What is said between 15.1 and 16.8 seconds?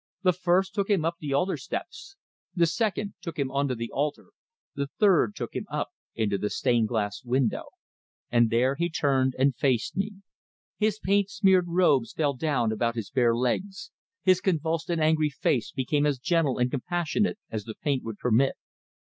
face became as gentle and